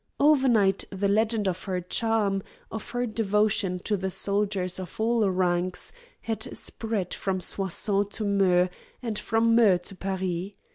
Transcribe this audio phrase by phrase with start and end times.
[0.19, 5.93] Overnight the legend of her charm, of her devotion to the soldiers of all ranks,
[6.21, 8.67] had spread from Soissons to Meaux,
[9.03, 10.53] and from Meaux to Paris.